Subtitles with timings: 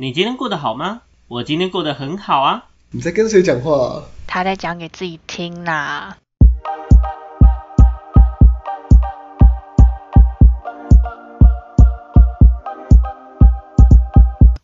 [0.00, 1.02] 你今天过得好吗？
[1.28, 2.64] 我今天过得很好啊。
[2.90, 4.02] 你在跟谁讲话、啊？
[4.26, 6.16] 他在讲给自己听啦。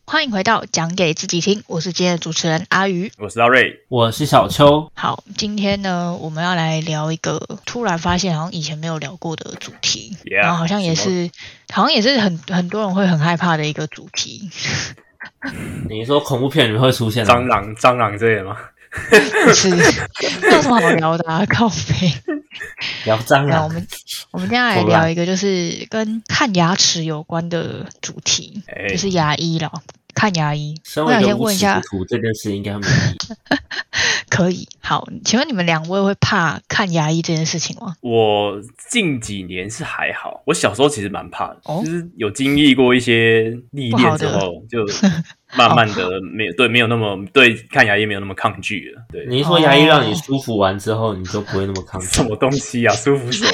[0.07, 3.11] 欢迎回到讲给自己听，我是今天的主持人阿鱼。
[3.19, 4.91] 我是阿瑞，我是小秋。
[4.95, 11.29] 好，今天呢，我们要来聊一个突然发现好像以前没有聊过的主题 Yeah，然后好像也是，
[11.71, 14.49] 好像也是很很多人会很害怕的一个主题。
[15.89, 18.57] 你说恐怖片里面会出现蟑螂蟑螂之类的吗？
[19.45, 22.11] 不是，没有什么好聊的啊，靠背。
[23.05, 23.69] 聊蟑螂我？
[23.69, 23.87] 们
[24.31, 29.71] 我们今天来聊一个就是跟看牙齿有关的主题，哎就是牙医了。
[30.15, 32.87] 看牙医，我想先问一下，这件事应该没。
[34.29, 35.07] 可以好？
[35.23, 37.95] 请问你们两位会怕看牙医这件事情吗？
[38.01, 44.85] 我近几年是还好，我小时候其实蛮怕的，哦就是有经历过一些历练之后，就
[45.55, 49.01] 慢慢的没有 对没有那么对看牙医没有那么抗拒了。
[49.11, 52.23] 对，你一说牙医让你舒服完之后，你就不会那么抗拒 什。
[52.23, 52.93] 么东西啊？
[52.93, 53.51] 舒服什么？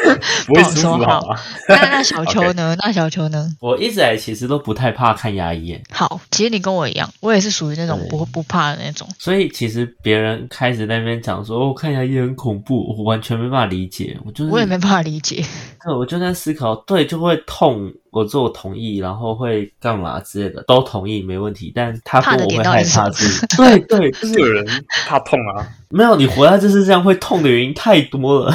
[0.46, 1.36] 不会舒服不好好吗？
[1.68, 2.74] 那那小球呢？
[2.78, 3.54] 那小球呢？
[3.60, 9.06] 我一直来其实都不太怕看牙医，好，其实你跟我一样，我也是属于那种对不不怕的那种。
[9.18, 14.18] 所以其实别人开始在那边讲说，哦，看牙医很恐怖，我完全没办法理解。
[14.24, 15.44] 我就是我也没办法理解。
[15.84, 21.72] 对，我就在思考，对，就会痛，我做同意，然后会干嘛之类的，都同意没问题。
[21.74, 24.64] 但他怕的说我会害怕是，对对， 就是是有人
[25.06, 25.66] 怕痛啊？
[25.90, 28.54] 没有你活在这世上会痛的原因太多了。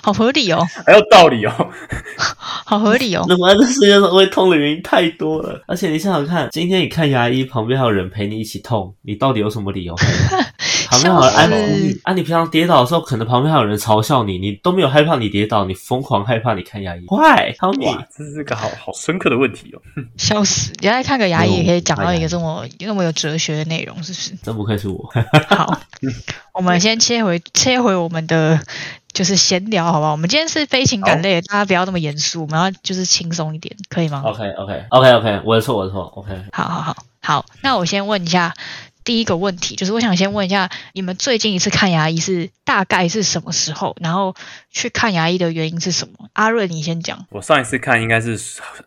[0.00, 1.52] 好合理哦，还有道理哦。
[2.64, 3.24] 好合理哦。
[3.28, 9.94] 你活在这世界上会痛的原因太多了，而且你想想看，今天你看牙医，旁边还有人陪你一起痛，你到底有什么理由？
[10.92, 12.12] 旁边还有人安抚你啊！
[12.12, 17.00] 你平常跌倒的时候，可能旁边还有人嘲笑你，你都没有害怕你跌倒，你疯狂害怕你看牙医。
[17.06, 17.54] Why?
[17.58, 17.86] Tell me.
[17.86, 19.80] 哇，这是个好好深刻的问题哦。
[20.18, 20.70] 笑死！
[20.82, 24.34] 原来看个牙医也可以讲到一个哎这么那么有哲学的内容，是不是？
[24.42, 25.10] 真不愧是我。
[25.48, 25.80] 好，
[26.52, 28.60] 我们先切回切回我们的
[29.14, 30.12] 就是闲聊，好不好？
[30.12, 36.02] 我们今天是非情感类的，大家不要那么严肃，我们要就是轻松一点，可以吗？OK OK OK OK，我的错我的错。
[36.16, 38.52] OK，好好好好，那我先问一下
[39.04, 43.96] 第一个问题，就是我想先问一下，你们最近一次看牙医是大概是什么时候？
[44.00, 44.34] 然后
[44.70, 46.28] 去看牙医的原因是什么？
[46.34, 47.26] 阿瑞，你先讲。
[47.30, 48.38] 我上一次看应该是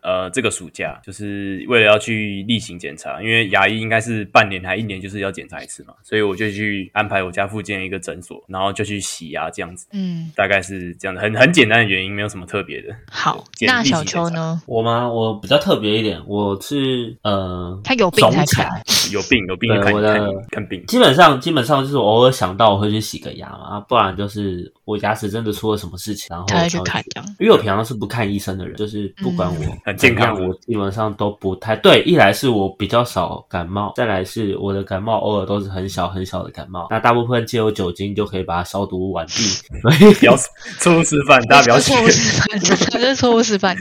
[0.02, 12.88] 呃这个暑假，就是为了要去例行检查，因为牙医应该是半年还一年就是要检查一次嘛，所以我就去安排我家附近的一个诊所，然后就去洗牙这样子，嗯，大概是这样的，很很简单的原因，没有什么特别的。
[13.10, 14.60] 好，那小秋呢？
[14.66, 15.08] 我吗？
[15.08, 18.82] 我比较特别一点，我是呃，他有病才看。
[19.12, 27.36] 有病有病就看的看看病，基本上基本上就是我偶尔想到我会去洗个牙嘛，不然就是我牙齿真的出了什么事情，然后才去看这样。
[27.38, 32.02] 因为我平常是不看医生的人，就是不管我嗯很健康我基本上都不太对。
[32.04, 39.32] 一来是我比较少感冒，再来是我的感冒偶尔都是很小很小的感冒，那大部分借由酒精就可以把它消毒完毕。
[39.32, 40.36] 所 以不要
[40.78, 42.04] 错误示范，大家不要学错。
[42.04, 43.76] 误示范， 这是错误示范。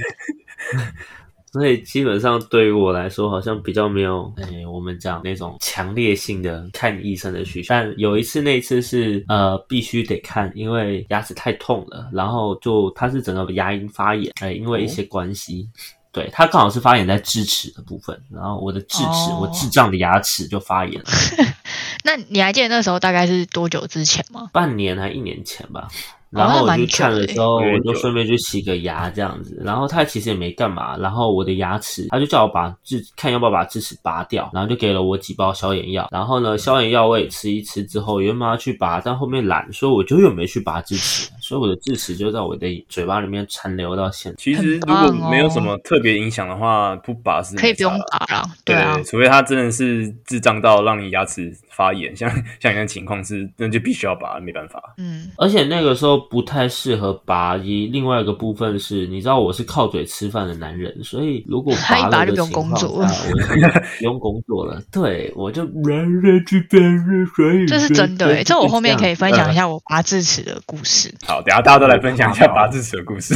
[1.56, 7.68] 所以基本上对于我来说，好像比较没有，哎，我们讲那种强烈性的看医生的需求。
[7.70, 15.70] 但有一次，那一次是呃必须得看，因为牙齿太痛了，然后就它是整个牙龈发炎，哎，因为一些关系。
[16.12, 21.10] 对，它刚好是发炎在智齿的部分，然后我的智齿，哦我智障的牙齿就发炎了，
[22.04, 24.50] 那你还记得那时候大概是多久之前吗？
[24.52, 25.88] 半年还一年前吧。
[26.36, 29.60] 哦然后我就看的时候，我就顺便去洗个牙这样子。
[29.64, 36.08] 然后他其实也没干嘛，然后我的牙齿，他就叫我把智看要不要把智齿拔掉，然后就给了我几包消炎药。
[36.12, 44.36] 然后呢，消炎药我也吃一吃之后，原本要去拔，但后面懒，所以我就又没去拔智齿，所以我的智齿就在我的嘴巴里面残留到现在。
[44.40, 52.28] 其实如果没有什么特别影响的话，不拔是可以不用没差啦打啦，对啊，除非他真的是智障到让你牙齿发炎，像
[52.60, 54.82] 像你的情况是，那就必须要拔，没办法。
[54.98, 64.82] 嗯，而且那个时候不太适合拔，一另外一个部分是，你知道我是靠嘴吃饭的男人，所以如果他一拔就不用工作了，我不用工作了。
[64.92, 69.56] 对，我就然然去辨认，所以这是真的、欸这我后面可以分享一下。
[69.56, 71.14] 下我拔智齿的故事。
[71.26, 73.36] 好，等下大家都来分享一下拔智齿的故事。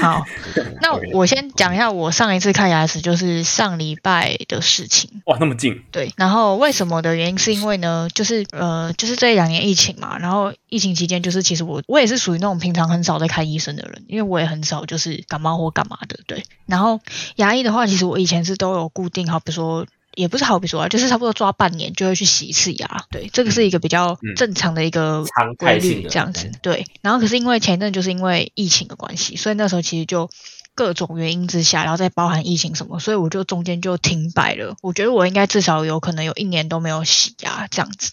[0.00, 0.24] 好，
[0.82, 5.22] 那我先讲一下我上一次看牙齿，就是上礼拜的事情。
[5.26, 16.44] 哇，那么近，对，然后为什么的原因是因为呢，就是呃，就是这两年疫情嘛，然后疫情期间，就是其实我我也是属于那种平常很少在看医生的人，因为我也很少就是感冒或干嘛的，对。
[16.66, 17.00] 然后
[17.36, 19.86] 牙医的话，其实我以前是都有固定，好比说。
[20.14, 26.86] 也不是好比说啊，就是差不多抓半年就会去洗一次牙，对，这个是一个比较嗯正常的一个常规律这样子，对。
[27.00, 30.28] 然后可是因为前一阵就是因为疫情的关系，所以那时候其实就
[30.74, 34.76] 各种原因之下，然后再包含疫情什么，所以我就中间就停摆了。
[34.82, 38.12] 我觉得我应该至少有可能有一年都没有洗牙这样子。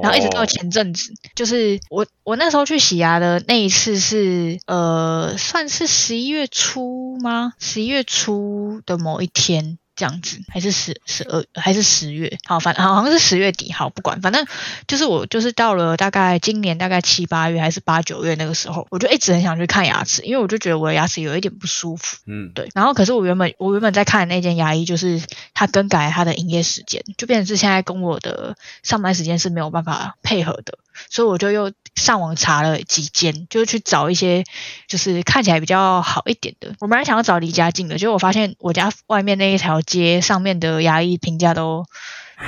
[0.00, 7.52] 然后一直到前阵子，就是我我那时候去洗牙的那一次是呃，算是十一月初吗？
[7.58, 9.76] 十一月初的某一天。
[9.96, 12.38] 这样子还是十十二还是十月？
[12.44, 13.72] 好，反好像是十月底。
[13.72, 14.46] 好，不管，反正
[14.86, 22.18] 就是我就是到了大概今年大概七八月还是八九月那个时候，我就一直很想去看牙齿，因为我就觉得我的牙齿有一点不舒服。
[22.26, 22.68] 嗯，对。
[22.74, 25.22] 然后可是我原本我原本在看的那间牙医，就是
[25.54, 30.78] 他更改他的营业时间，就变成是现在跟我的上班时间是没有办法配合的。
[31.10, 34.44] 所以我就又上网查了几间，就是去找一些
[34.86, 36.74] 就是看起来比较好一点的。
[36.80, 41.84] 我本来想要找离家近的，结果我发现我家外面那一条街上面的牙医评价都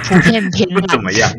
[0.04, 0.86] 普遍偏不。
[0.86, 1.30] 怎么样？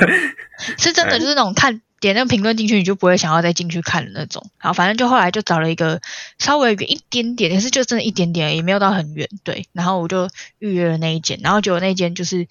[0.78, 4.50] 是真的，就是那种看点那个评论进去，你就不会想要再进去看的那种。
[4.60, 6.02] 然后，反正就后来就找了一个
[6.38, 9.26] 稍微远一点点，也是就真的一点点，也没有到很远。
[9.42, 10.28] 对，然后我就
[10.58, 12.46] 预约了那一间，然后结果那间就是。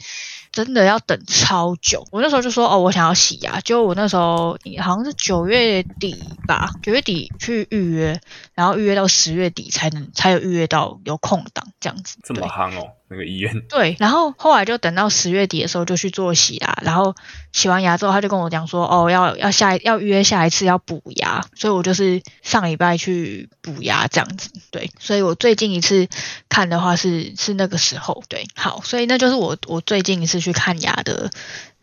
[0.52, 8.20] 真的要等超久，我那时候就说哦，我想要洗牙，就我那时候好像是九月底吧，九月底去预约，
[8.54, 12.18] 然后预约到十月底才能才有预约到有空档这样子。
[12.26, 13.62] 这么夯哦，那个医院。
[13.70, 17.16] 对，然后后来就等到十月底的时候就去做洗牙，然后
[17.54, 24.50] 洗完牙之后他就跟我讲说哦，要要下要约下一次要补牙，所以我就是上礼拜去补牙这样子。
[24.70, 26.10] 对，所以我最近一次
[26.50, 28.22] 看的话是是那个时候。
[28.28, 30.42] 对，好，所以那就是我我最近一次。
[30.42, 31.30] 去看牙的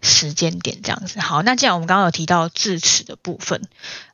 [0.02, 3.62] 时间点这样子，好，那既然我们刚刚有提到智齿的部分，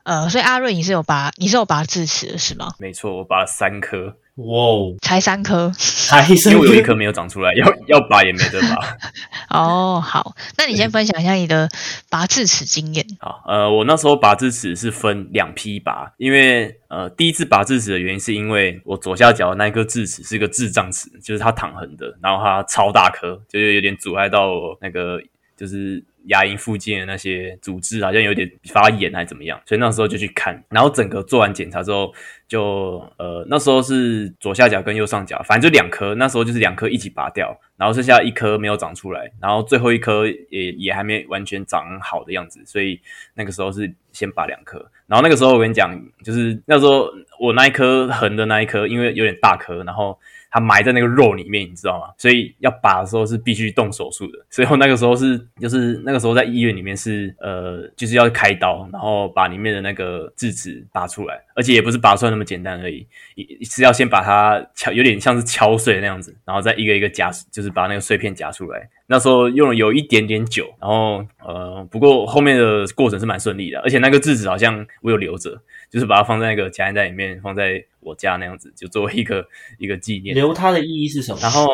[0.03, 2.75] 呃，所以阿瑞你是有拔，你是有拔智齿的是吗？
[2.79, 8.97] 没错，我拔了三颗，哇哦，才三颗，才因为有一颗没有长出来，要 要拔也没得拔。
[9.57, 11.69] 哦，好，那你先分享一下你的
[12.11, 13.07] 拔智齿经验。
[13.21, 24.51] 好，呃，我那时候拔智齿是分两批拔，因为呃，第一次拔智齿的原因是因为我左下角那一颗智齿是一个智障齿，就是它躺横的，然后它超大颗，就是有点阻碍到
[24.81, 25.21] 那个
[25.57, 26.03] 就是。
[26.25, 32.13] 牙龈附近的那些组织好像有点发炎还是怎么样，所以那时候就去看，然后整个做完检查之后，
[32.49, 43.01] 就呃那时候是左下角跟右上角，反正就两颗，那时候就是两颗一起拔掉，然后剩下一颗没有长出来，然后最后一颗也也还没完全长好的样子，所以
[43.35, 50.19] 那个时候是先拔两颗，然后那个时候我跟你讲，就是那时候我那一颗横的那一颗，因为有点大颗，然后。
[50.55, 52.15] 它埋在那个肉里面，你知道吗？
[52.17, 54.39] 所以要拔的时候是必须动手术的。
[54.49, 63.05] 所以我那个时候是，就是那个时候在医院里面是，呃，就是要开刀，然后把里面的那个智齿拔出来，而且也不是拔出来那么简单而已，
[63.35, 68.89] 一是要先把它敲，有点像是敲碎那样子，然后再一个一个夹，就是把那个碎片夹出来。
[69.07, 75.61] 那时候用了有一点点久，然后呃，不过后面的过程是蛮顺利的，而且那个智齿好像我有留着，
[75.91, 79.45] 就是把它放在那个夹链袋里面，放在我家那样子，就作为一个
[79.79, 80.35] 一个纪念。
[80.35, 81.39] 留它的意义是什么？
[81.41, 81.67] 然后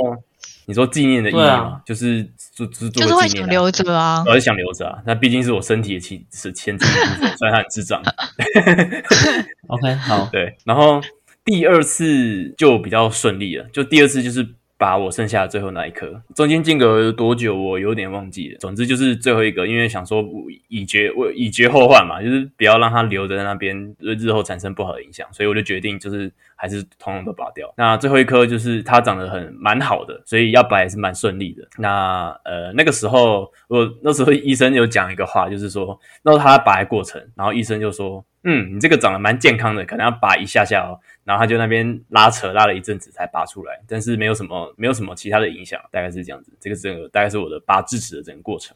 [0.67, 1.83] 你说纪念的意义吗？
[1.85, 2.23] 就是
[2.55, 5.03] 就是就是会想留着啊，我是想留着啊。
[5.05, 8.01] 那毕竟是我身体的其是牵制一部分， 虽然它很智障。
[9.69, 10.57] OK，好，对。
[10.65, 11.01] 然后
[11.45, 14.47] 第二次就比较顺利了，就第二次就是。
[14.81, 18.59] 把我剩下的最后那一颗，中间间隔多久我有点忘记了。
[18.61, 20.25] 总之就是最后一个，因为想说
[20.69, 27.71] 以绝我以绝后患嘛，就是不要让它留在那边，日后产生不好的影响，所以我就决定就是还是通通都拔掉。
[27.77, 31.69] 那最后一颗就是它长得很蛮好的，所以要拔也是蛮顺利的。
[31.77, 38.25] 那呃那个时候我那时候医生有讲一个话，就是说那时候他拔的过程，然后医生就说。
[38.43, 41.01] 嗯，你这个长得蛮健康的，可能要拔一下下哦。
[41.25, 46.53] 然后他就那边拉扯拉了一阵子才拔出来，但是没有什么没有什么其他的影响，大概是这样子。
[46.61, 48.75] 这个整个大概是我的拔智齿的整个过程。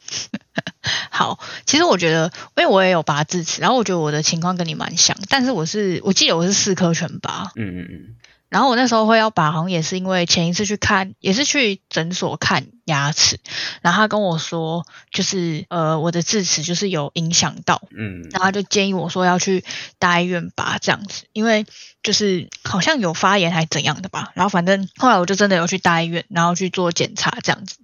[1.09, 7.51] 好，其实我觉得，因为我也有拔智齿，然后我觉得我的情况跟你蛮像，但是我是我记得我是四颗全拔。
[7.55, 8.15] 嗯嗯嗯。
[8.49, 13.39] 然后我那时候会要拔，好像也是因为前一次去看，也是去诊所看牙齿，
[13.81, 19.63] 然后他跟我说，就是呃我的智齿就是有影响到，嗯，然后就建议我说要去
[19.99, 21.65] 大医院拔这样子，因为
[22.01, 27.77] 就是好像有发炎还怎样的吧，然后反正后来我就真的有去大医院，然后去做检查这样子，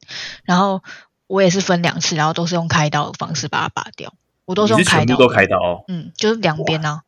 [0.43, 0.83] 然后
[1.27, 4.13] 我也是分两次，然后都是用开刀的方式把它拔掉，
[4.45, 7.01] 我都是用开刀，都开刀，嗯，就是两边呢。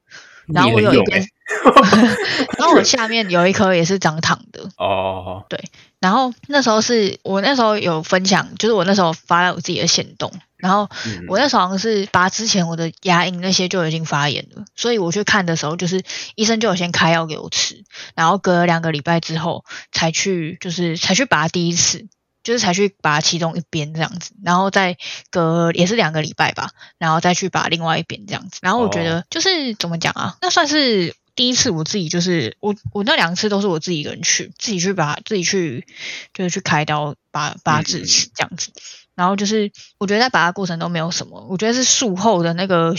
[0.45, 1.25] 然后我有一边，
[2.59, 5.45] 然后我下面有一颗也是长躺的哦。
[5.47, 5.57] 对，
[6.03, 10.89] 然后那时候是我那时候有分享，就是我那时候发了我自己的行动，然后
[11.29, 16.03] 我那时候好像是拔之前我的牙龈那些就已经发炎了，所以我去看的时候，就是
[16.35, 22.05] 医生就有先开药给我吃，然后隔了两个礼拜之后才去，就是才去拔第一次。
[22.43, 24.97] 就是才去拔其中一边这样子，然后再
[25.31, 28.59] 隔也是两个礼拜吧，然后再去拔另外一边这样子。
[28.61, 35.85] 然后我觉得就是怎么讲啊，那算是第一次我自己就是我我那两次都是我自己一个人去，自己去把自己去
[36.33, 38.71] 就是去开刀拔拔智齿这样子。
[39.15, 42.95] 然后就是我觉得在拔的过程都没有什么，我觉得是术后的那个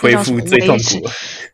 [0.00, 1.08] 恢复最痛苦。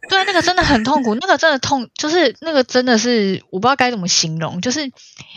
[0.08, 4.84] 对，那个真的很痛苦，那个真的痛，就是那个真的是我不知道该怎么形容，就是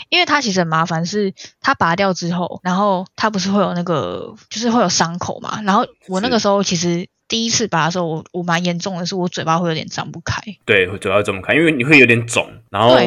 [0.09, 7.07] 因为它其实很麻烦，是它拔掉之后，然后它不是会有那个就是会有伤口嘛，然后我那个时候其实。
[7.27, 10.41] 第一次拔的时候，我我蛮严重的是，我嘴巴会有点张不开。
[10.65, 12.97] 对，嘴巴张不开，因为你会有点肿，然后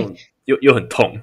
[0.44, 1.20] 又又很痛。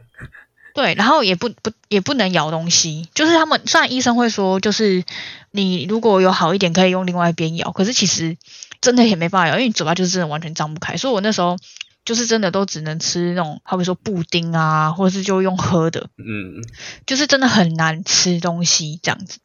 [0.74, 5.06] 对，然后也不不也不能咬东西，就是他们虽然医生会说，就是
[5.52, 8.36] 你如果有好一点，可以用另外一边咬，可是其实
[8.82, 10.98] 真的也没办法咬，因为你嘴巴就是真的完全张不开。
[10.98, 11.58] 所以我那时候
[12.06, 16.64] 就是真的都只能吃那种，好比说布丁啊，或者是就用喝的，嗯，
[17.06, 19.40] 就是真的很难吃东西这样子。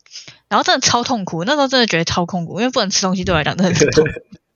[0.48, 4.10] 然后真的超痛苦，那时候真的觉得超痛苦，因为不能吃东西对我来讲真的很痛苦。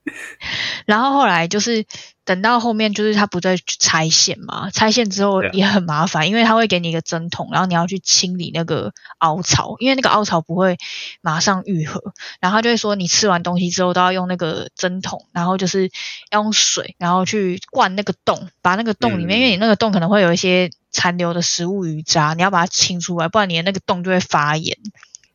[0.86, 1.86] 然后后来就是
[2.24, 10.78] 等到后面，就是他不再拆线嘛，拆线之后也很麻烦，因为他会给你一个针筒，然后你要去清理那个凹槽，因为那个凹槽不会
[11.20, 12.00] 马上愈合。
[12.40, 15.90] 然后他就会说，你吃完东西之后都要用那个针筒，然后就是
[16.30, 24.78] 要用水，然后去灌那个洞，把那个洞里面，因为你那个洞可能会有一些残留的食物余渣，你要把它清出来，不然你的那个洞就会发炎。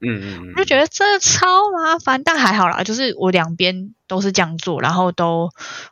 [0.02, 5.50] 嗯嗯，我就觉得这超麻烦，但还好啦，就是我两边都是这样做，然后都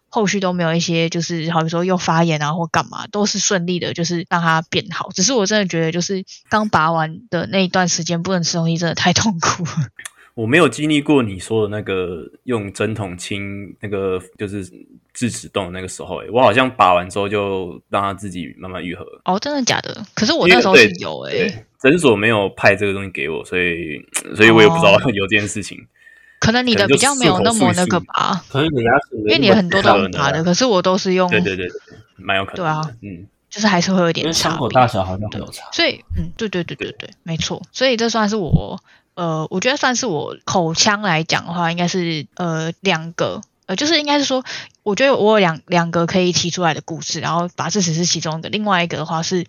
[0.08, 5.10] 后续都没有一些就是好比说又发炎啊或干嘛，都是顺利的，就是让它变好。
[5.14, 9.66] 只是我真的觉得，就是刚拔完的那一段时间不能吃东西，真的太痛苦。
[10.38, 14.64] 我没有经历过你说的那个用针筒清那个就是
[15.12, 19.04] 智齿洞那个时候，哎，我好像拔完之后就让它自己慢慢愈合。
[19.26, 20.06] 哦，真的假的？
[20.14, 24.00] 可是我那时候是有哎，诊所没有派这个东西给我，所以
[24.36, 25.76] 所以我也不知道有这件事情。
[26.40, 28.44] 可能你的比较没有那么那个吧？
[28.48, 31.28] 可能你牙齿，因为你很多都用拔的，可是我都是用。
[31.32, 31.68] 对对对，
[32.16, 32.58] 蛮有可能。
[32.58, 33.28] 对啊，嗯，
[33.58, 35.64] 就是还是会有点伤口大小好像会有差。
[35.72, 37.60] 所以，嗯，对对对对对，没错。
[37.72, 38.80] 所以这算是我。
[39.16, 44.44] 呃，我觉得算是我口腔来讲的话，应该是呃两个，呃，就是应该是说，
[44.84, 49.48] 我觉得我有两两个可以提出来的故事，然后法治只是其中一个，另外一个的话是。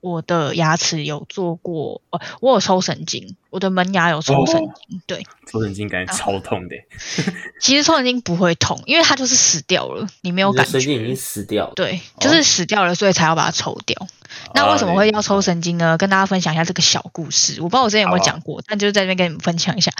[0.00, 6.76] 我的牙齿有做过，呃，我有抽神经，我的门牙有抽神经，对，抽神经感觉超痛的。
[7.60, 10.72] 其实抽神经不会痛，因为它就是死掉了，你没有感觉。
[10.72, 11.72] 神经已经死掉了。
[11.74, 14.06] 对，就是死掉了，所以才要把它抽掉。
[14.54, 15.98] 那为什么会要抽神经呢？
[15.98, 17.60] 跟大家分享一下这个小故事。
[17.62, 19.90] 我不知道我之前有没有讲过，但就是在这边跟你们分享一下。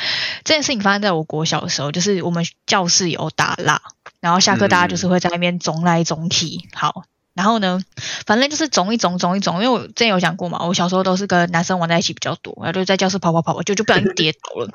[0.45, 3.81] 这件事情发生在我国小的时候，就是我们教室有打蜡，
[4.21, 6.61] 然后下课大家就是会在那边总来总去。
[6.75, 7.05] 好。
[7.37, 7.79] 然后呢，
[8.27, 9.57] 反正就是肿一肿，肿一肿。
[9.57, 14.71] 因为我之前有讲过嘛，我小时候都是跟男生玩在一起比较多，然后就在教室跑跑跑跑，就就不小心跌倒了。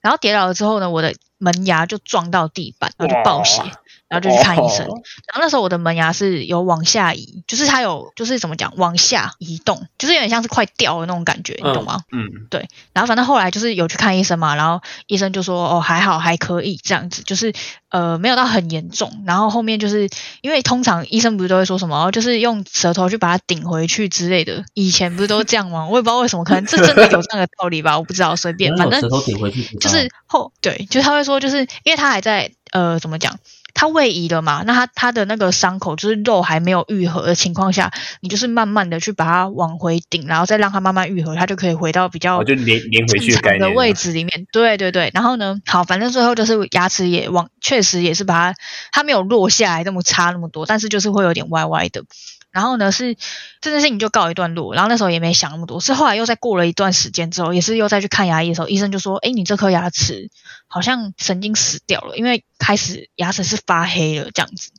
[0.00, 3.62] 然后跌倒了之后呢，我的门牙就撞到地板，然后就爆血。
[4.08, 12.00] 然后就去看医生，然后那时候我的门牙是有往下移，就是它有就是怎么讲往下移动，就是有点像是快掉的那种感觉，你懂吗？
[12.10, 12.66] 嗯，对。
[12.94, 17.52] 然后反正后来就是有去看医生嘛，然后医生就说哦还好还可以这样子，就是
[17.90, 19.24] 呃没有到很严重。
[19.26, 20.08] 然后后面就是
[20.40, 24.64] 因为通常医生不是都会说什么，就是用舌头去把它顶回去之类的。
[24.72, 25.86] 以前不是都这样吗？
[25.86, 33.38] 我也不知道为什么，可能这真的有这样的道理吧，我不知道，随便，反正舌头顶回去就是后对，就是他会说就是因为他还在呃怎么讲。
[33.78, 34.64] 它位移了嘛？
[34.66, 44.48] 那它它的那个伤口就是肉还没有愈合的情况下，你就是慢慢的去把它往回顶，然后再让它慢慢愈合，它就可以回到比较就连连回去的位置里面。
[44.50, 48.58] 对对对，然后呢，好，反正最后就是牙齿也往，确实也是把它，
[48.90, 52.02] 它没有落下来那么差那么多，但是就是会有点歪歪的。
[52.50, 53.16] 然后呢，是
[53.60, 54.74] 这件事情就告一段落。
[54.74, 60.30] 然后那时候也没想那么多，是后来又再过了一段时间之后，也是又再去看牙医的时候，医生就说：“哎，你这颗牙齿
[60.66, 64.70] 好像神经死掉了，因为开始牙齿是发黑了这样子。”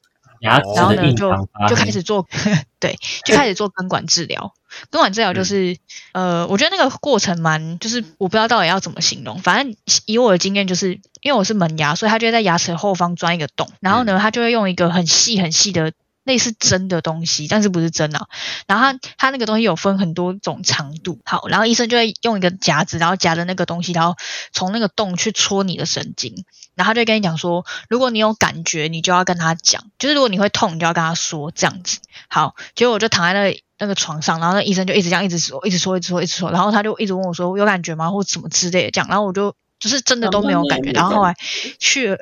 [0.42, 1.32] 牙齿然后呢，就
[1.68, 2.26] 就开始做
[2.80, 4.54] 对，就开始做根管治疗。
[4.90, 5.78] 根管治疗就是
[6.14, 9.40] 呃，我觉得那个过程蛮，就是我不知道到底要怎么形容。
[9.40, 15.92] 反正以我的经验，就是因为我是门牙，所以他就会在牙齿后方钻一个洞，然后呢，他就会用一个很细很细的。
[16.30, 18.28] 类似针的东西，但是不是针啊。
[18.68, 24.16] 然后它它那个东西有分很多种长度，好，然后医生就会用一个夹子，然后夹着那个东西，然后
[24.54, 26.46] 从那个洞去戳你的神经，
[26.76, 31.98] 然后他就跟你讲说，如果你有感觉，你就要跟他讲，就是如果你会痛，你就要跟他说这样子。
[32.30, 39.56] 好，结果我就躺在那那个床上，然后那医生就一直这样一直说，一直说，一直说，一直说，然后他就一直问我说有感觉吗，或什么之类的这样，然后我就。
[39.80, 41.36] 就是真的都没有感觉，然后后来
[41.80, 42.18] 去了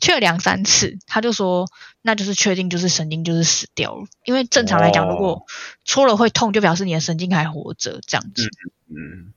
[0.00, 1.66] 去了两三次，他就说
[2.02, 5.46] 那就是确定就是神经就是死掉了，因为正常来讲，如果
[5.84, 8.48] 戳了会痛，就表示你的神经还活着这样子。
[8.88, 9.32] 嗯，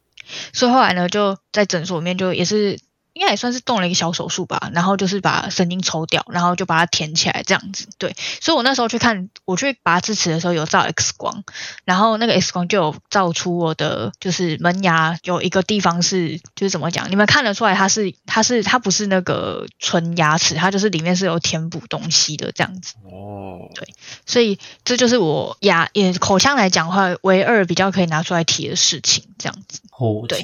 [0.54, 2.80] 所以后来呢，就在诊所里面就也是
[3.14, 7.88] 应该也算是动了一个小手术吧，然后就是把神经抽掉，然后就把它填起来这样子。
[7.98, 11.44] 对，所以我那时候去看，我去拔智齿的时候有照 X 光，
[11.84, 22.96] 然后那个 X 光就有照出我的就是门牙有一个地方是就是怎么讲，你们看得出来它是它是它不是那个纯牙齿，它就是里面是有填补东西的这样子。
[23.04, 23.94] 哦，对
[24.26, 29.82] 所以这就是我牙也口腔来讲的话，唯二比较可以拿出来提的事情，这样子。
[30.28, 30.44] 对口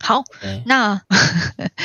[0.00, 1.00] 好，对那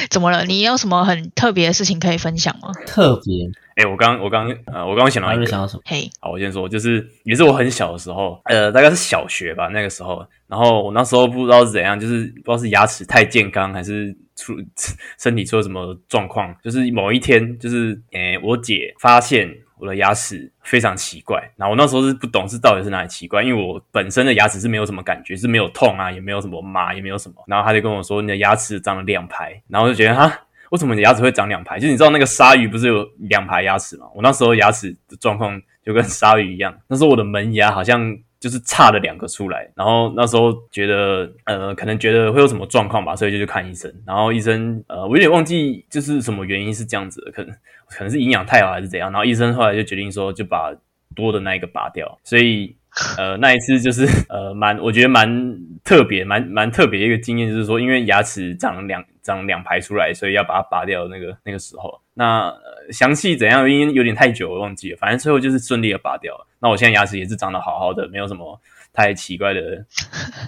[0.09, 0.46] 怎 么了？
[0.46, 2.72] 你有什么很特别的事情可以分享吗？
[2.86, 5.82] 特别，哎，我刚我刚呃，我刚刚想到一个，想到什么？
[5.86, 14.54] 嘿，好，我先说，就是也是我很小的时候，呃，大概是小学吧，那个时候，然后我那时候不知道是怎样，就是不知道是牙齿太健康还是出
[15.18, 19.50] 身体出了什么状况，就是某一天，就是诶、我姐发现
[19.81, 30.31] 我的牙齿非常奇怪，然后我那时候是不懂是到底是哪里奇怪，因为我本身的牙齿是没有什么感觉，是没有痛啊，也没有什么麻，也没有什么，然后他就跟我说你的牙齿长了两排，然后我就觉得哈。
[30.69, 31.77] 为什么你牙齿会长两排？
[31.77, 34.05] 就是你知道那个鲨鱼不是有两排牙齿吗？
[34.15, 47.55] 我那时候牙齿的状况就跟鲨鱼一样，那时候我的门牙好像就是差了两个出来，然后那时候觉得呃可能觉得会有什么状况吧，所以就去看医生，然后医生呃我有点忘记就是什么原因是这样子的，可能
[47.88, 50.75] 可能是营养太好还是怎样，然后医生后来就决定说就把
[51.15, 52.75] 多的那一个拔掉，所以
[53.17, 61.07] 呃，那一次就是呃，蛮我觉得蛮特别，蛮蛮特别的一个经验，就是说，因为牙齿长两长两排出来，所以要把它拔掉。
[61.07, 64.98] 那个那个时候，那、呃、详细怎样，因为有点太久，我忘记了。
[64.98, 66.45] 反正最后就是顺利的拔掉了。
[66.60, 68.60] 那我现在牙齿也是长得好好的，没有什么
[68.91, 69.86] 太奇怪的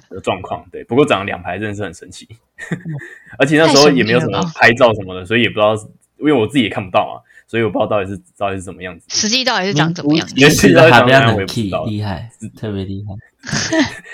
[0.09, 0.65] 的 状况。
[0.69, 2.27] 对，不过长了两排真的是很神奇，
[3.39, 5.73] 而且那时候也没有什么拍照什么的，所以也不知道，
[6.19, 7.21] 因为我自己也看不到嘛。
[7.53, 10.33] 所以我不知道到底是到底是怎么样子，实际到底是长怎么样子？
[10.35, 13.13] 也是还比较冷我也不知 key 道厉害，特别厉害。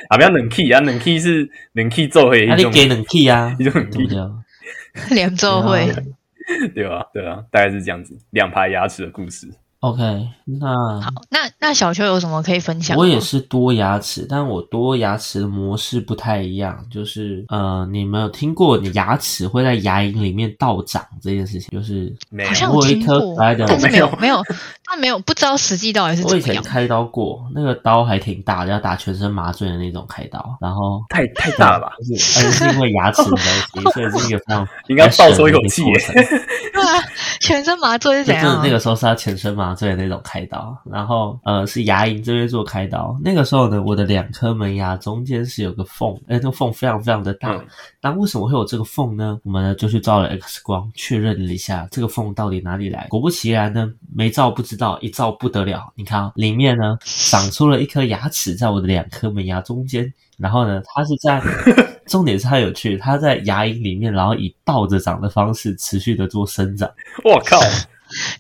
[0.10, 5.16] 啊，不要冷 key 啊，冷 key 是冷 key 奏会 啊，一种，你给冷 key 啊，一种冷对 key 不对？
[5.16, 5.86] 联奏会
[6.76, 7.06] 对吧？
[7.14, 9.48] 对啊，大概是这样子，两排牙齿的故事。
[9.82, 10.28] OK，
[10.60, 12.98] 那好，那那小秋有什么可以分享？
[12.98, 21.70] 我也是多牙齿，但我多牙齿的模式不太一样，就是呃，你没有听过你牙齿会在牙龈里面倒长这件事情？
[21.72, 24.44] 就是没有好像我有一听过但是没有没有没有，
[24.86, 26.62] 但没有不知道实际到底是我以怎么样。
[26.62, 31.94] 前开刀过，那个刀还挺大的，要打全身麻醉的那种开刀，然后太太大了吧？
[32.06, 33.30] 就是而且是因为牙齿的
[33.72, 35.84] 关系，所以是一个非常 应该倒抽一口气
[36.74, 37.02] 对啊，
[37.40, 38.62] 全身麻醉是怎样啊？
[38.62, 43.18] 那个时候是要全身麻醉的那种开刀，然后呃是牙龈这边做开刀。
[43.24, 47.54] 那个时候呢，我的两颗门牙中间是有个缝，哎，那个缝非常非常的大。
[47.56, 47.66] 嗯
[48.02, 49.38] 那为什么会有这个缝呢？
[49.44, 53.08] 我们呢就去照了 X 光，确认了一下这个缝到底哪里来。
[53.10, 55.92] 果不其然呢，没照不知道，一照不得了。
[55.96, 61.42] 你看啊，里面呢长出了一颗牙齿在我的两颗门牙中间，然后呢，它是在
[62.06, 66.90] 重点是它有趣，它在牙龈里面，然后以倒着长的方式持续的做生长。
[67.26, 67.60] 我靠！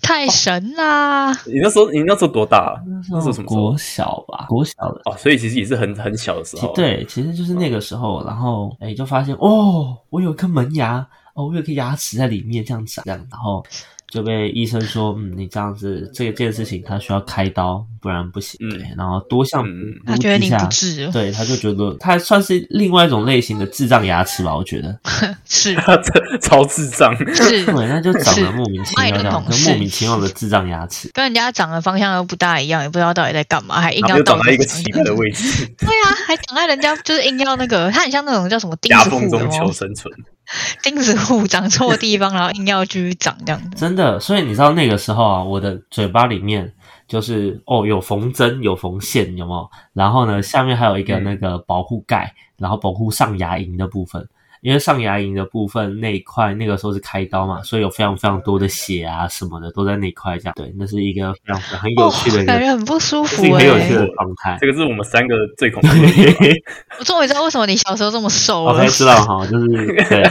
[0.01, 1.31] 太神啦！
[1.45, 2.81] 你那时候你那时候多大啊？
[3.09, 3.77] 那时候什么国？
[3.77, 5.01] 小吧，国小的。
[5.05, 13.63] 哦，所以其实也是很很小的时候。，其对，其实就是那个时候，然后哎，就发现哦，我有一颗门牙，哦，我有一颗牙齿在里面这样长，这样，然后
[14.11, 18.57] 就被医生说，嗯，你这样子这件事情他需要开刀，不然不行。
[18.59, 24.99] 嗯对，然后多项嗯他觉得你不治，对，他就觉得他算是另外一种类型的智障牙齿吧，我觉得。
[25.45, 27.15] 是这 超智障。
[27.33, 29.11] 是， 对，那就长得莫名其妙
[29.43, 31.09] 跟莫名其妙的智障牙齿。
[31.13, 40.11] 跟人家长的方向又不大一样，也不知道到底在干嘛，还硬要长在一个奇怪的位置，对啊，还长在人家就是硬要那个，他很像那种叫什么钉夹子户缝中求哦，生存。
[40.83, 43.69] 钉子户长错地方，然后硬要继续长这样子。
[43.75, 46.73] 真的，所以你知道那个时候啊，我的嘴巴里面
[47.07, 49.69] 就是哦有缝针有缝线，有没有？
[49.93, 54.27] 然后呢，下面还有一个嗯那个保护盖，然后保护上牙龈的部分。
[54.61, 64.67] 因为上牙龈的部分那一块，那个时候是开刀嘛，所以有非常非常多的血啊什么的都在那一块，这样对，那是一个非常很有趣的，哦感觉很不舒服很有哎、趣的状态这。
[64.67, 65.87] 个是我们三个最恐怖。
[66.99, 69.67] 我终于知道为什么你小时候这么瘦了 OK，知道哈，就是
[70.09, 70.23] 对，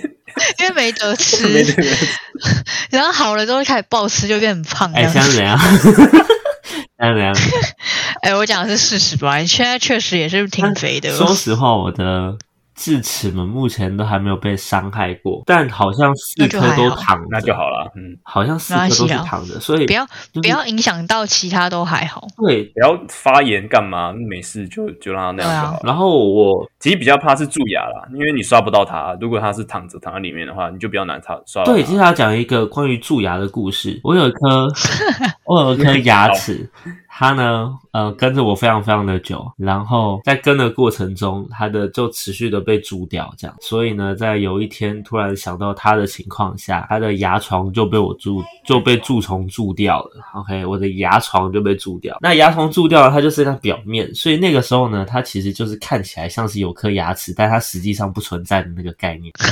[0.60, 1.64] 因为没得吃，
[2.90, 5.12] 然后好了之后就开始暴吃，就变很胖这哎，样。
[5.12, 5.58] 现在怎样？
[5.58, 7.34] 现在怎样？
[8.22, 9.38] 哎、我讲的是事实吧？
[9.38, 11.10] 你现在确实也是挺肥的。
[11.10, 12.36] 说实话，我的
[12.80, 17.92] 智齿们目前都还没有被伤害过，但好像四颗都躺着，那就好了。
[17.94, 22.26] 嗯，好像四颗都是躺着，所以不要就是不要影响到其他都还好。
[22.38, 22.64] 对。
[22.72, 24.12] 不要发炎干嘛？
[24.12, 25.80] 没事就就让它那样就好了。
[25.84, 29.14] 然后我其实比较怕是蛀牙啦，因为你刷不到它。
[29.20, 31.62] 如果它是躺着躺在里面的话，你就比较难擦刷。
[31.64, 34.00] 对接下来讲一个关于蛀牙的故事。
[34.02, 34.66] 我有一颗，
[35.44, 36.70] 我有一颗牙齿，
[37.12, 43.54] 他呢，呃，跟着我非常非常的久，然后在跟的过程中，他的就持续的被蛀掉，这样。
[43.60, 50.10] 所以呢，在有一天突然想到他的情况下，他的牙床就被我蛀，就被蛀虫蛀掉了。
[50.34, 52.16] OK，我的牙床就被蛀掉。
[52.20, 59.30] 那牙床蛀掉了，它就是它表面，所以那个时候呢，它其实就是看起来像是有颗牙齿，但它实际上不存在的那个概念。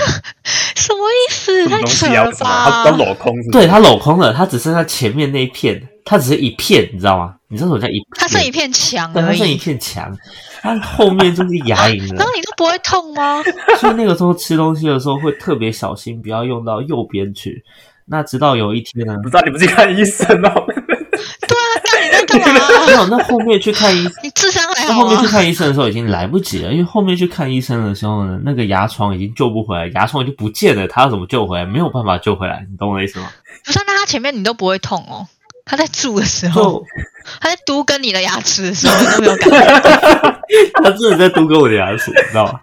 [0.77, 1.69] 什么意思？
[1.69, 2.85] 太扯了吧！
[2.85, 7.35] 它镂空，对，它镂空了，它只剩下前面那一片，它只是一片，你知道吗？
[7.49, 7.99] 你知道什么叫一？
[8.19, 10.11] 它剩一片墙对，它剩一片墙，
[10.63, 12.17] 它后面就是牙龈了。
[12.17, 13.43] 然后你都不会痛吗？
[13.79, 17.63] 所以那个时候吃东西的时候会特别小心，不要用到右边去。
[18.07, 19.15] 那直到有一天呢？
[19.23, 20.65] 不知道你不去看医生哦？
[21.47, 22.87] 对啊，那你在干嘛？
[22.87, 24.89] 没有，那后面去看医，你智商还好。
[24.89, 31.67] 那后面去看医生的时候已经来不及了，因为后面去看医生的时候呢，那个牙床已经救不回来，牙床已经不见了，他要怎么救回来？
[31.67, 33.29] 没有办法救回来，你懂我的意思吗？
[33.65, 35.27] 不是，那他前面你都不会痛哦？
[35.69, 36.83] 他在住的时候，
[37.41, 40.39] 他在嘟跟你的牙齿的时候，你都没有感觉。
[40.83, 42.59] 他真的在嘟跟我的牙齿，你知道吗？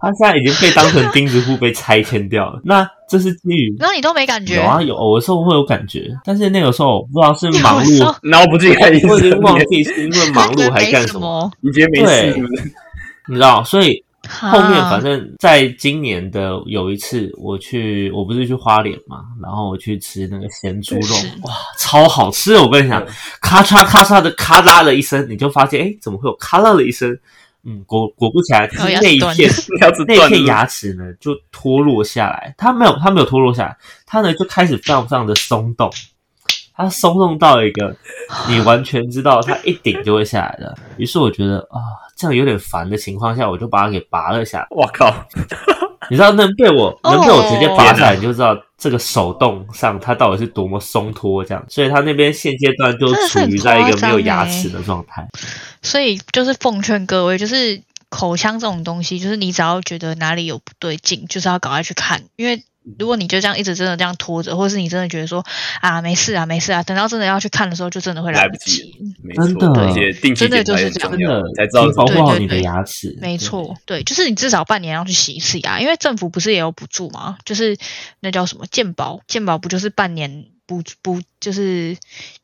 [0.00, 2.60] 他现在已经被当成钉子户被拆迁掉了。
[2.64, 4.56] 那这是基于，然后你都没感觉？
[4.56, 11.50] 有啊，有有的时候会有感觉，但是那个时候不知道是忙碌，然后不去看医生，我已经忘记是因为忙碌还干什么？
[11.60, 12.36] 你觉得没事？
[13.28, 22.56] 你知道，所以后面反正在今年的有一次，我去，我不是去花莲嘛，然后我去吃那个咸猪肉，哇，超好吃！
[22.56, 23.04] 我跟你讲，
[23.40, 27.18] 咔嚓咔嚓的咔啦的一声，你就发现，哎，怎么会有咔啦的一声？
[27.64, 29.50] 嗯，果果不其然，是那一片
[30.06, 32.54] 那一片牙齿呢就脱落下来。
[32.56, 35.90] 它没有，它没有脱落下来，它呢就开始非常非常的松动。
[36.78, 37.94] 它松动到一个
[38.48, 40.78] 你完全知道它一顶就会下来的。
[40.96, 41.82] 于是我觉得啊，
[42.16, 44.66] 这样有点烦的情况下，我就把它给拔了下来。
[44.70, 45.12] 我靠！
[46.08, 51.62] 你知道能被我能被我直接拔下来，你就知道这个手动上它到底是多么松脱这样。
[51.68, 55.26] 所以它那边现阶段就处于在一个没有牙齿的状态。
[55.82, 62.62] 所以就是奉劝各位，就是口腔这种东西，就是你只要觉得哪里有不对劲，就是要赶快去看，因为。
[62.98, 65.44] 如果你就这样一直真的这样拖着，或者是你真的觉得说
[65.80, 68.94] 啊没事啊没事啊，等到真的要去看的时候，就真的会来不及。
[69.34, 73.16] 真的，真的就是这样，真的才知道保护好你的牙齿。
[73.20, 77.38] 没错，对，就是你至少半年要去洗一次牙，因为政府不是也有补助吗？
[77.44, 77.76] 就是
[78.20, 80.46] 那叫什么健保，健保不就是半年？
[80.68, 81.96] 不不，就是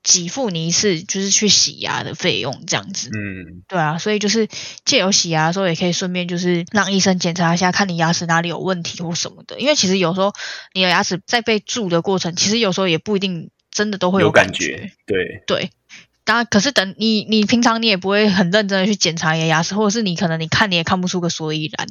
[0.03, 3.11] 给付你一次，就是去洗牙的费用这样子。
[3.11, 4.49] 嗯，对啊，所以就是
[4.87, 9.61] 借由洗牙的时候，也可以顺便就是让医生检查一下，看你牙齿哪里有问题或什么的。
[9.61, 10.33] 因为其实有时候
[10.73, 14.91] 你的牙齿在被蛀的过程，其实有时候也不一定真的都会有感觉。
[15.07, 15.71] 对对，
[16.25, 21.87] 当然，可是等你你平常你也不会很认真的去检查你的牙齿，或者是你可能你看你也看不出个所以然，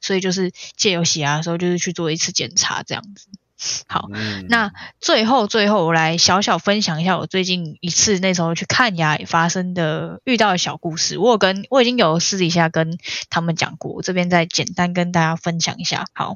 [0.00, 3.26] 所以就是借由洗牙的时候，就是去做一次检查这样子。
[3.86, 4.08] 好，
[4.48, 11.18] 那最后最后我来小小分享一下我最近一次那时候去看牙发生的遇到的小故事。
[11.18, 12.98] 我有跟我已经有私底下跟
[13.30, 16.04] 他们讲过，我这边再简单跟大家分享一下。
[16.12, 16.34] 好，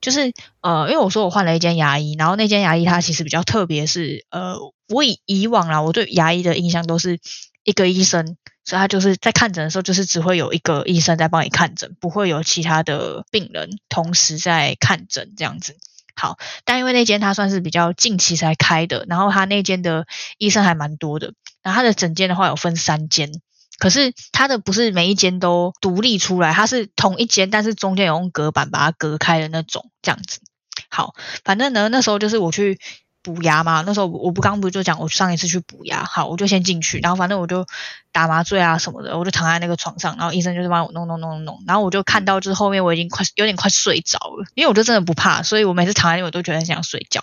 [0.00, 4.56] 就是呃，因为我说我换了一间牙医，然后那间牙医它其实比较特别，是呃，
[4.88, 7.20] 我以以往啦，我对牙医的印象都是
[7.62, 15.76] 一个医生，所以他就是在看诊的时候，就是只会有一个医生在帮你看诊，不会有其他的病人同时在看诊这样子。
[16.16, 20.06] 好，但因为那间它算是比较近期才开的，然后它那间的
[20.38, 23.30] 医生还蛮多的，然后他的整间的话有分三间，
[23.78, 30.40] 可是它的不是每一间都独立出来，它是同一间，但是中间有用隔板把它隔开的那种，这样子。
[30.88, 32.78] 好，反正呢那时候就是我去。
[33.24, 37.66] 补牙嘛，那时候我不刚不就讲我上一次去补牙，好，我就先进去，然后反正我就
[38.12, 47.22] 打麻醉啊什么的，我就躺在那个床上，然后医生就是帮我弄弄弄弄，然后我就看到就是后面我已经快有点快睡着了，因为我就真的不怕，所以我每次躺在那我都觉得很想睡觉，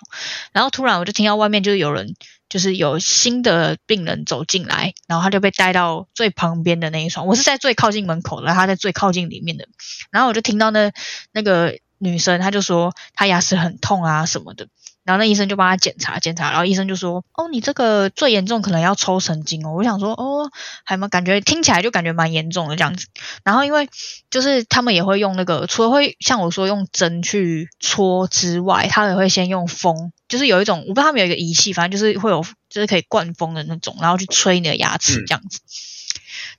[0.50, 2.16] 然后突然我就听到外面就是有人
[2.48, 9.68] 就是有新的病人走进来，然后他就被带到最旁边的那一床，我是在最靠近门口的，他在最靠近里面的，
[10.10, 10.90] 然后我就听到那
[11.30, 14.66] 那个女生她就说她牙齿很痛啊什么的。
[15.04, 20.50] 然后那医生就帮他检查检查，然后医生就说：“哦，你这个最严重可能要抽神经哦。”我想说：“哦，
[20.84, 23.08] 还蛮感觉听起来就感觉蛮严重的这样子。”
[23.44, 23.88] 然后因为
[24.30, 35.60] 就是他们也会用那个，除了会像我说用针去戳之外，他也会先用风，就是有一种我不知道他们有一个仪器，反正就是会有就是可以灌风的那种，然后去吹你的牙齿这样子。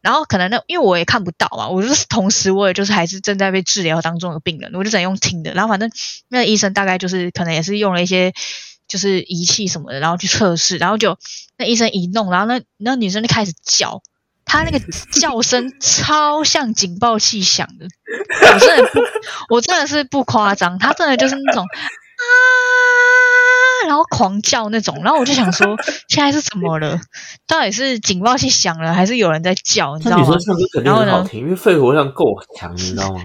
[0.03, 5.53] 然后可能那因为我也看不到嘛，我就是同时我也就是还是正在被治疗当中的病人，我就只能用听的。
[5.53, 5.89] 然后反正
[6.27, 8.33] 那医生大概就是可能也是用了一些
[8.85, 10.77] 就是仪器什么的，然后去测试。
[10.77, 11.17] 然后就
[11.57, 14.01] 那医生一弄，然后那那女生就开始叫，
[14.43, 14.79] 她那个
[15.13, 17.87] 叫声 超像警报器响的，
[18.53, 18.99] 我真的不，
[19.55, 22.27] 我真的是不夸张，她真的就是那种啊。
[23.87, 25.75] 然后狂叫那种，然后我就想说，
[26.09, 26.99] 现在是怎么了？
[27.47, 29.97] 到底是警报器响了，还是有人在叫？
[29.97, 30.45] 你知道吗那女生？
[30.45, 32.25] 唱歌肯定然后呢很好听，因为肺活量够
[32.57, 33.21] 强，你知道吗？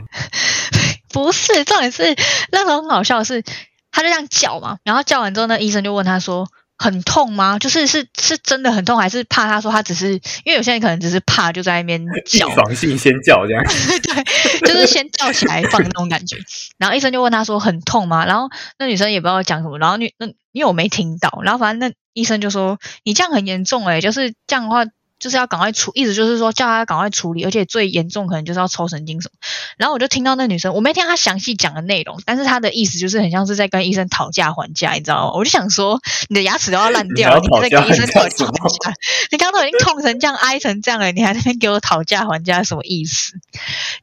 [1.12, 2.14] 不是，重点是
[2.52, 3.42] 那时候很好笑的是，
[3.90, 6.48] 他就这样叫嘛，然后叫完之后那，医生就问他说。
[6.78, 7.58] 很痛吗？
[7.58, 9.48] 就是是是真的很痛，还是怕？
[9.48, 13.64] 他说他只是因为有些人可能只是怕，就在那边预叫，防性先叫这样。
[13.66, 16.36] 对，就是先叫起来放那种感觉。
[16.78, 18.24] 然后医生就问他说很痛吗？
[18.24, 24.84] 然后那女生也不知道讲什么，然后女那因为我没听到，然后反正那医生就说你这样很严重诶、就是这样的话
[25.18, 29.38] 就是要赶快处，意思就是说叫他赶快处理，而且最严重可能就是要抽神经什么。
[29.76, 35.32] 然后我就听到那女生，我没听到她详细讲的内容，但是她的意思就是很像是在跟医生讨价还价，你知道吗？
[35.34, 38.94] 我就想说你的牙齿都要烂掉了，你还在跟医生讨价还价还价，
[39.30, 43.32] 你刚刚都已经痛成这样、 哀成这样了，你还在那边给我讨价还价，什么意思？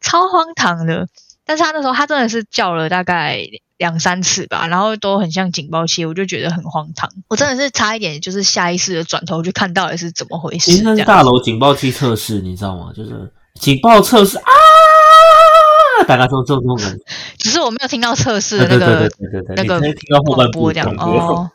[0.01, 1.07] 超荒唐的。
[1.45, 3.39] 但是他那时候他真的是叫了大概
[3.77, 7.09] 两三次吧，然后都很像警报器，我就觉得很荒唐。
[7.27, 10.71] 我真的是差一点就是下意识的转头去看到底是怎么回事。
[10.71, 12.91] 其实那是大楼警报器测试，你知道吗？
[12.95, 14.51] 就是警报测试啊，
[16.07, 17.03] 大概这种这种感觉。
[17.37, 19.11] 只是我没有听到测试的那个
[19.55, 20.95] 那个听到后半部广播这样。
[20.97, 21.51] 哦。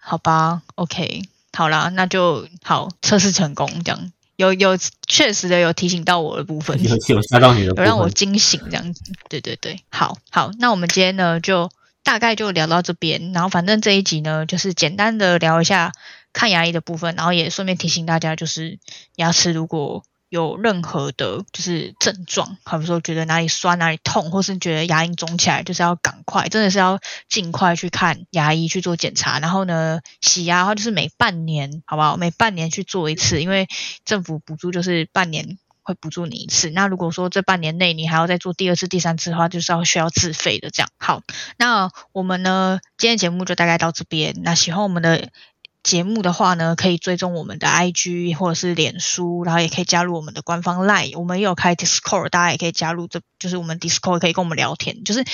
[0.00, 4.10] 好吧，OK，好啦，那就好，测试成功这样。
[4.38, 9.02] 有有确实的有提醒到我的部分，有有吓到你的，有让我惊醒这样子。
[9.28, 11.68] 对对对，好好，那我们今天呢就
[12.04, 15.92] 大概就聊到这边，然后反正这一集呢就是简单的聊一下
[16.32, 18.78] 看牙医的部分，然后也顺便提醒大家，就是
[19.16, 29.38] 牙齿如果有任何的就是症状，好比说觉得哪里酸哪里痛，或是觉得牙龈肿起来，就是要赶快，真的是要尽快去看牙医去做检查。
[29.40, 32.16] 然后呢，洗牙的话就是每半年，好不好？
[32.16, 33.66] 每半年去做一次，因为
[34.04, 36.68] 政府补助就是半年会补助你一次。
[36.70, 40.68] 那如果说这半年内你还要再做第二次、第三次的话，就是要需要自费的。
[40.68, 41.22] 这样好，
[41.56, 44.34] 那我们呢今天节目就大概到这边。
[44.42, 45.30] 那喜欢我们的
[45.88, 55.02] 节目的话呢，可以追踪我们的 IG 或者是脸书，然后也可以加入我们的官方 LINE，我们也有开 Discord，大家也可以加入这，就是我们 Discord 可以跟我们聊天。
[55.02, 55.24] 就是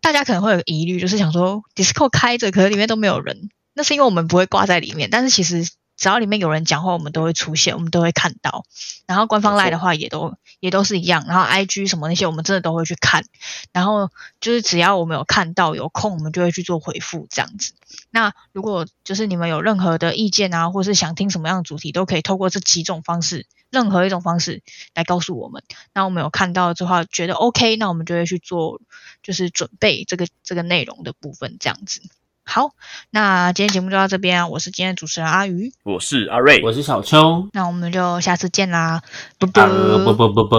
[0.00, 8.64] 大家可能会有疑虑，就是想说 Discord 开着，可是里面都没有人，那是因为我们不会挂在里面，但是其实只要里面有人讲话，我们都会出现，我们都会看到。
[9.06, 13.24] 然后官方没错 LINE 的话也都也都是一样，然后 IG 什么那些我们真的都会去看，
[13.72, 17.72] 然后就是只要我们有看到有空，我们就会去做回复这样子。
[18.10, 24.62] 那如果就是你们有任何的意见啊，或是想听什么样的主题，都可以透过这几种方式，任何一种方式
[24.94, 25.62] 来告诉我们。
[25.94, 28.80] 那我们有看到之后觉得 OK，那我们就会去做，
[29.22, 32.02] 就是准备这个这个内容的部分这样子。
[32.48, 32.70] 好，
[33.10, 39.02] 那今天节目就到这边啊，我是今天的主持人阿鱼，我是阿瑞，我是小秋，那我们就下次见啦，
[39.38, 39.62] 啵啵。
[39.64, 40.56] 呃，不不不不，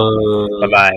[0.61, 0.91] 拜拜。